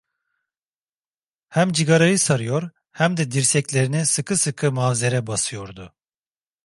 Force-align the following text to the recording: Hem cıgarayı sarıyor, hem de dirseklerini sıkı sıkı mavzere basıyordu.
Hem 1.49 1.69
cıgarayı 1.71 2.19
sarıyor, 2.19 2.69
hem 2.91 3.17
de 3.17 3.31
dirseklerini 3.31 4.05
sıkı 4.05 4.37
sıkı 4.37 4.71
mavzere 4.71 5.27
basıyordu. 5.27 5.95